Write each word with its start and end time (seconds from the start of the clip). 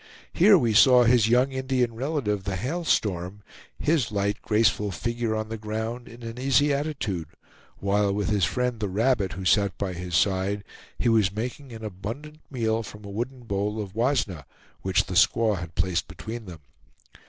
Here 0.33 0.57
we 0.57 0.73
saw 0.73 1.03
his 1.03 1.29
young 1.29 1.51
Indian 1.51 1.93
relative, 1.93 2.43
the 2.43 2.55
Hail 2.55 2.83
Storm, 2.85 3.43
his 3.77 4.11
light 4.11 4.41
graceful 4.41 4.89
figure 4.89 5.35
on 5.35 5.49
the 5.49 5.59
ground 5.59 6.07
in 6.07 6.23
an 6.23 6.39
easy 6.39 6.73
attitude, 6.73 7.27
while 7.77 8.11
with 8.11 8.29
his 8.29 8.43
friend 8.43 8.79
the 8.79 8.89
Rabbit, 8.89 9.33
who 9.33 9.45
sat 9.45 9.77
by 9.77 9.93
his 9.93 10.15
side, 10.15 10.63
he 10.97 11.07
was 11.07 11.31
making 11.31 11.71
an 11.71 11.85
abundant 11.85 12.39
meal 12.49 12.81
from 12.81 13.05
a 13.05 13.11
wooden 13.11 13.41
bowl 13.41 13.79
of 13.79 13.93
wasna, 13.93 14.47
which 14.81 15.05
the 15.05 15.13
squaw 15.13 15.59
had 15.59 15.75
placed 15.75 16.07
between 16.07 16.45
them. 16.47 16.61